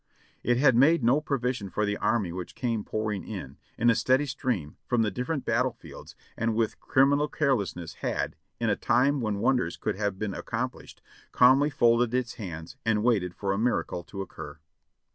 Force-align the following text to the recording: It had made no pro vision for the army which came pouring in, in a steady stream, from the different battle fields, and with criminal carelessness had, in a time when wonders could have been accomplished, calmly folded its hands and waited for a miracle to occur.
It 0.41 0.57
had 0.57 0.75
made 0.75 1.03
no 1.03 1.21
pro 1.21 1.37
vision 1.37 1.69
for 1.69 1.85
the 1.85 1.95
army 1.97 2.31
which 2.31 2.55
came 2.55 2.83
pouring 2.83 3.23
in, 3.23 3.57
in 3.77 3.91
a 3.91 3.93
steady 3.93 4.25
stream, 4.25 4.77
from 4.87 5.03
the 5.03 5.11
different 5.11 5.45
battle 5.45 5.73
fields, 5.73 6.15
and 6.35 6.55
with 6.55 6.79
criminal 6.79 7.27
carelessness 7.27 7.93
had, 8.01 8.35
in 8.59 8.71
a 8.71 8.75
time 8.75 9.21
when 9.21 9.37
wonders 9.37 9.77
could 9.77 9.97
have 9.97 10.17
been 10.17 10.33
accomplished, 10.33 11.03
calmly 11.31 11.69
folded 11.69 12.15
its 12.15 12.33
hands 12.41 12.77
and 12.83 13.03
waited 13.03 13.35
for 13.35 13.53
a 13.53 13.59
miracle 13.59 14.01
to 14.05 14.23
occur. 14.23 14.57